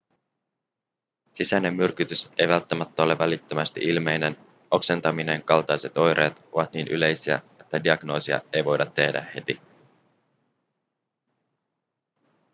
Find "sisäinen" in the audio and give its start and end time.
1.31-1.73